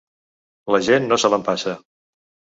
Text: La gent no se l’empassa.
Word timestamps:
La 0.75 0.79
gent 0.87 1.05
no 1.11 1.21
se 1.25 1.31
l’empassa. 1.35 1.77